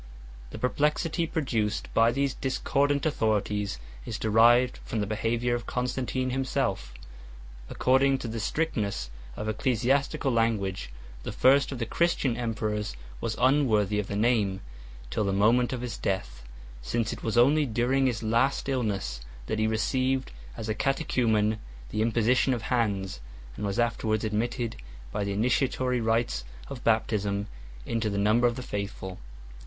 [0.49, 6.31] 4 The perplexity produced by these discordant authorities is derived from the behavior of Constantine
[6.31, 6.91] himself.
[7.69, 10.91] According to the strictness of ecclesiastical language,
[11.21, 14.61] the first of the Christian emperors was unworthy of that name,
[15.11, 16.41] till the moment of his death;
[16.81, 21.59] since it was only during his last illness that he received, as a catechumen,
[21.91, 23.17] the imposition of hands,
[23.51, 24.77] 5 and was afterwards admitted,
[25.11, 27.45] by the initiatory rites of baptism,
[27.85, 29.19] into the number of the faithful.